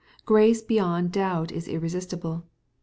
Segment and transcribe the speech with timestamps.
[0.25, 2.43] Grace beyond doubt is irresistible.